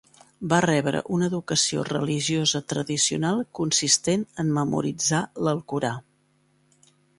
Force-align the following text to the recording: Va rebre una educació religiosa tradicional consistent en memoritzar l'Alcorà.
Va 0.51 0.59
rebre 0.65 1.01
una 1.17 1.27
educació 1.31 1.83
religiosa 1.89 2.61
tradicional 2.73 3.45
consistent 3.61 4.25
en 4.45 4.51
memoritzar 4.59 5.23
l'Alcorà. 5.47 5.95